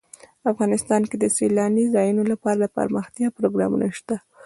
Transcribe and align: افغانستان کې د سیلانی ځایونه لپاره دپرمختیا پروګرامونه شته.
افغانستان 0.51 1.01
کې 1.09 1.15
د 1.19 1.25
سیلانی 1.37 1.85
ځایونه 1.95 2.23
لپاره 2.31 2.57
دپرمختیا 2.63 3.27
پروګرامونه 3.37 3.87
شته. 3.97 4.15